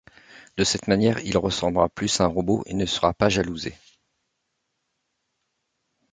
[0.57, 3.75] De cette manière, il ressemblera plus à un robot et ne sera pas jalousé.